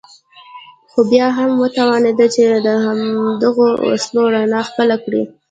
[0.91, 5.21] خو بيا هم وتوانېد چې د همدغو اصولو رڼا خپله کړي.